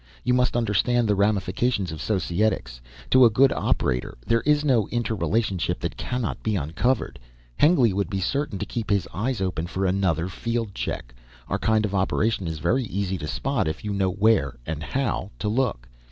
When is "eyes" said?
9.13-9.41